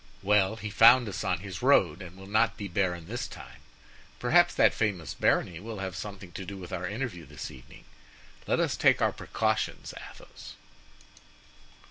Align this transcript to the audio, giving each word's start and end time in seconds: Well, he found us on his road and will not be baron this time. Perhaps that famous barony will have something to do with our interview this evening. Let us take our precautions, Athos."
Well, 0.23 0.55
he 0.55 0.71
found 0.71 1.07
us 1.07 1.23
on 1.23 1.41
his 1.41 1.61
road 1.61 2.01
and 2.01 2.17
will 2.17 2.25
not 2.25 2.57
be 2.57 2.67
baron 2.67 3.05
this 3.05 3.27
time. 3.27 3.59
Perhaps 4.17 4.55
that 4.55 4.73
famous 4.73 5.13
barony 5.13 5.59
will 5.59 5.77
have 5.77 5.95
something 5.95 6.31
to 6.31 6.43
do 6.43 6.57
with 6.57 6.73
our 6.73 6.87
interview 6.87 7.27
this 7.27 7.51
evening. 7.51 7.85
Let 8.47 8.59
us 8.59 8.75
take 8.75 8.99
our 8.99 9.11
precautions, 9.13 9.93
Athos." 9.95 10.55